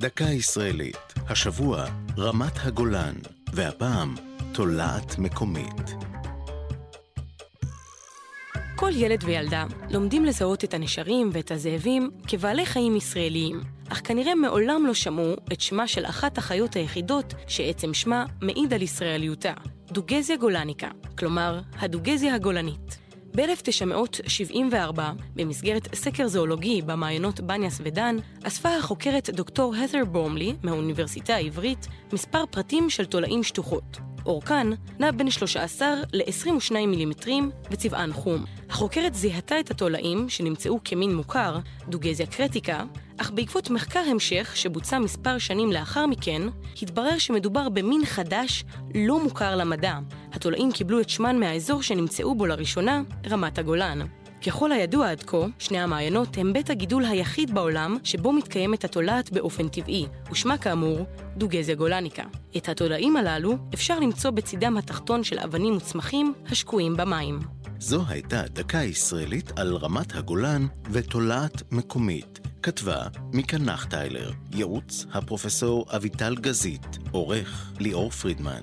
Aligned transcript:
דקה 0.00 0.24
ישראלית, 0.24 1.14
השבוע 1.28 1.84
רמת 2.18 2.52
הגולן, 2.62 3.14
והפעם 3.52 4.14
תולעת 4.52 5.18
מקומית. 5.18 5.94
כל 8.76 8.90
ילד 8.94 9.24
וילדה 9.24 9.64
לומדים 9.90 10.24
לזהות 10.24 10.64
את 10.64 10.74
הנשרים 10.74 11.30
ואת 11.32 11.50
הזאבים 11.50 12.10
כבעלי 12.26 12.66
חיים 12.66 12.96
ישראליים, 12.96 13.60
אך 13.88 14.00
כנראה 14.04 14.34
מעולם 14.34 14.86
לא 14.86 14.94
שמעו 14.94 15.34
את 15.52 15.60
שמה 15.60 15.88
של 15.88 16.06
אחת 16.06 16.38
החיות 16.38 16.74
היחידות 16.76 17.34
שעצם 17.46 17.94
שמה 17.94 18.24
מעיד 18.42 18.72
על 18.72 18.82
ישראליותה, 18.82 19.52
דוגזיה 19.92 20.36
גולניקה, 20.36 20.88
כלומר, 21.18 21.60
הדוגזיה 21.78 22.34
הגולנית. 22.34 23.07
ב-1974, 23.36 25.00
במסגרת 25.34 25.94
סקר 25.94 26.28
זואולוגי 26.28 26.82
במעיינות 26.82 27.40
בניאס 27.40 27.80
ודן, 27.84 28.16
אספה 28.42 28.76
החוקרת 28.76 29.30
דוקטור 29.30 29.74
הת'ר 29.74 30.04
ברומלי 30.04 30.54
מהאוניברסיטה 30.62 31.34
העברית 31.34 31.86
מספר 32.12 32.44
פרטים 32.50 32.90
של 32.90 33.04
תולעים 33.04 33.42
שטוחות. 33.42 33.98
אורכן 34.26 34.66
נע 34.98 35.10
בין 35.10 35.30
13 35.30 35.88
ל-22 36.12 36.72
מילימטרים 36.72 37.50
וצבען 37.70 38.12
חום. 38.12 38.44
החוקרת 38.70 39.14
זיהתה 39.14 39.60
את 39.60 39.70
התולעים, 39.70 40.28
שנמצאו 40.28 40.78
כמין 40.84 41.14
מוכר, 41.14 41.58
דוגזיה 41.88 42.26
קרטיקה, 42.26 42.84
אך 43.20 43.30
בעקבות 43.30 43.70
מחקר 43.70 44.02
המשך 44.10 44.52
שבוצע 44.54 44.98
מספר 44.98 45.38
שנים 45.38 45.72
לאחר 45.72 46.06
מכן, 46.06 46.42
התברר 46.82 47.18
שמדובר 47.18 47.68
במין 47.68 48.04
חדש 48.04 48.64
לא 48.94 49.22
מוכר 49.22 49.56
למדע. 49.56 49.98
התולעים 50.32 50.72
קיבלו 50.72 51.00
את 51.00 51.08
שמן 51.08 51.40
מהאזור 51.40 51.82
שנמצאו 51.82 52.34
בו 52.34 52.46
לראשונה, 52.46 53.02
רמת 53.30 53.58
הגולן. 53.58 53.98
ככל 54.46 54.72
הידוע 54.72 55.10
עד 55.10 55.22
כה, 55.22 55.46
שני 55.58 55.80
המעיינות 55.80 56.38
הם 56.38 56.52
בית 56.52 56.70
הגידול 56.70 57.04
היחיד 57.04 57.54
בעולם 57.54 57.96
שבו 58.04 58.32
מתקיימת 58.32 58.84
התולעת 58.84 59.30
באופן 59.30 59.68
טבעי, 59.68 60.06
ושמה 60.30 60.58
כאמור, 60.58 61.06
דוגזיה 61.36 61.74
גולניקה. 61.74 62.22
את 62.56 62.68
התולעים 62.68 63.16
הללו 63.16 63.56
אפשר 63.74 64.00
למצוא 64.00 64.30
בצידם 64.30 64.76
התחתון 64.76 65.24
של 65.24 65.38
אבנים 65.38 65.76
וצמחים 65.76 66.34
השקועים 66.50 66.96
במים. 66.96 67.38
זו 67.78 68.02
הייתה 68.08 68.42
דקה 68.42 68.78
ישראלית 68.78 69.58
על 69.58 69.76
רמת 69.76 70.16
הגולן 70.16 70.66
ותולעת 70.90 71.72
מקומית. 71.72 72.47
כתבה 72.68 73.02
מיקה 73.32 73.58
נחטיילר, 73.58 74.30
ייעוץ 74.52 75.06
הפרופסור 75.12 75.86
אביטל 75.96 76.36
גזית, 76.36 76.98
עורך 77.10 77.72
ליאור 77.80 78.10
פרידמן. 78.10 78.62